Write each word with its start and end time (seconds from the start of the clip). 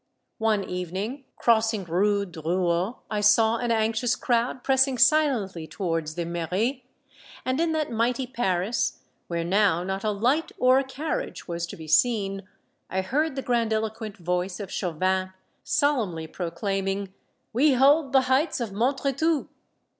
One 0.39 0.63
evening, 0.63 1.25
crossing 1.35 1.83
Rue 1.83 2.25
Drouot, 2.25 3.01
I 3.11 3.21
saw 3.21 3.57
an 3.57 3.69
anx 3.69 4.01
ious 4.01 4.15
crowd 4.15 4.63
pressing 4.63 4.97
silently 4.97 5.67
towards 5.67 6.15
the 6.15 6.25
mairie, 6.25 6.87
and 7.45 7.61
in 7.61 7.71
that 7.73 7.91
mighty 7.91 8.25
Paris, 8.25 9.01
where 9.27 9.43
now 9.43 9.83
not 9.83 10.03
a 10.03 10.09
light 10.09 10.51
or 10.57 10.79
a 10.79 10.83
carriage 10.83 11.47
was 11.47 11.67
to 11.67 11.77
be 11.77 11.87
seen, 11.87 12.47
I 12.89 13.01
heard 13.01 13.35
the 13.35 13.43
grandiloquent 13.43 14.17
voice 14.17 14.59
of 14.59 14.71
Chauvin, 14.71 15.33
solemnly 15.63 16.25
proclaiming," 16.25 17.13
We 17.53 17.73
hold 17.73 18.11
the 18.11 18.21
heights 18.21 18.59
of 18.59 18.71
Montretout 18.71 19.49